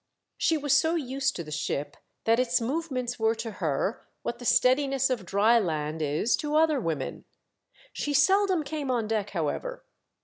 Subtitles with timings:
[0.35, 4.45] She was so used to the ship that its movements were to her what the
[4.45, 7.25] steadiness of dry land is to other women.
[7.93, 9.83] She seldom came on deck however.